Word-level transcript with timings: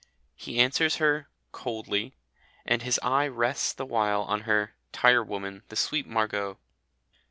He 0.35 0.57
answers 0.59 0.95
her 0.95 1.27
"coldly," 1.51 2.15
and 2.65 2.81
his 2.81 2.99
eye 3.03 3.27
rests 3.27 3.71
the 3.71 3.85
while 3.85 4.23
on 4.23 4.41
her 4.49 4.73
"tirewoman, 4.91 5.61
the 5.69 5.75
sweet 5.75 6.07
Margot." 6.07 6.57